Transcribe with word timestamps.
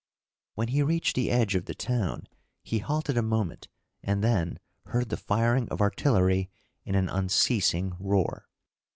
When 0.55 0.69
he 0.69 0.81
reached 0.81 1.15
the 1.15 1.29
edge 1.29 1.53
of 1.53 1.65
the 1.65 1.75
town 1.75 2.27
he 2.63 2.79
halted 2.79 3.17
a 3.17 3.21
moment, 3.21 3.67
and 4.01 4.23
then 4.23 4.57
heard 4.87 5.09
the 5.09 5.15
firing 5.15 5.69
of 5.69 5.79
artillery 5.79 6.49
in 6.83 6.95
an 6.95 7.07
unceasing 7.07 7.95
roar. 7.99 8.47